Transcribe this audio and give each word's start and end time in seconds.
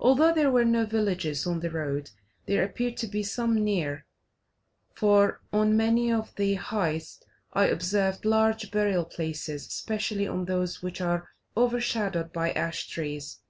Although 0.00 0.32
there 0.32 0.50
were 0.50 0.64
no 0.64 0.86
villages 0.86 1.46
on 1.46 1.60
the 1.60 1.68
road, 1.70 2.12
there 2.46 2.64
appeared 2.64 2.96
to 2.96 3.06
be 3.06 3.22
some 3.22 3.62
near, 3.62 4.06
for 4.94 5.42
on 5.52 5.76
many 5.76 6.10
of 6.10 6.34
the 6.36 6.54
heights 6.54 7.22
I 7.52 7.66
observed 7.66 8.24
large 8.24 8.70
burial 8.70 9.04
places, 9.04 9.66
especially 9.66 10.26
on 10.26 10.46
those 10.46 10.82
which 10.82 11.02
are 11.02 11.28
overshadowed 11.54 12.32
by 12.32 12.52
ash 12.52 12.88
trees. 12.88 13.40